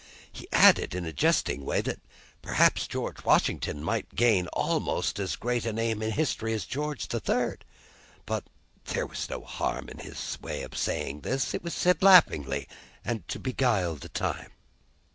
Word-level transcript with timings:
He 0.31 0.47
added, 0.51 0.95
in 0.95 1.05
a 1.05 1.13
jesting 1.13 1.63
way, 1.63 1.79
that 1.81 1.99
perhaps 2.41 2.87
George 2.87 3.23
Washington 3.23 3.83
might 3.83 4.15
gain 4.15 4.47
almost 4.47 5.19
as 5.19 5.35
great 5.35 5.63
a 5.63 5.71
name 5.71 6.01
in 6.01 6.09
history 6.09 6.53
as 6.53 6.65
George 6.65 7.07
the 7.09 7.19
Third. 7.19 7.63
But 8.25 8.45
there 8.85 9.05
was 9.05 9.29
no 9.29 9.41
harm 9.41 9.89
in 9.89 9.99
his 9.99 10.39
way 10.41 10.63
of 10.63 10.75
saying 10.75 11.19
this: 11.21 11.53
it 11.53 11.61
was 11.61 11.75
said 11.75 12.01
laughingly, 12.01 12.67
and 13.05 13.27
to 13.27 13.37
beguile 13.39 13.93
the 13.93 14.09
time." 14.09 14.53